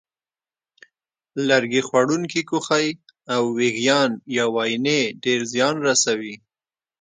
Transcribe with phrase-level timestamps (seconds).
[1.47, 2.87] لرګي خوړونکي کوخۍ
[3.33, 6.35] او وېږیان یا واینې ډېر زیان رسوي.